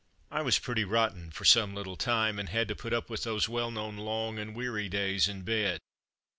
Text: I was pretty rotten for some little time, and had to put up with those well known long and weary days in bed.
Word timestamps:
I 0.31 0.41
was 0.41 0.57
pretty 0.57 0.83
rotten 0.83 1.29
for 1.29 1.45
some 1.45 1.75
little 1.75 1.95
time, 1.95 2.39
and 2.39 2.49
had 2.49 2.67
to 2.69 2.75
put 2.75 2.91
up 2.91 3.07
with 3.07 3.21
those 3.21 3.47
well 3.47 3.69
known 3.69 3.97
long 3.97 4.39
and 4.39 4.55
weary 4.55 4.89
days 4.89 5.27
in 5.27 5.43
bed. 5.43 5.79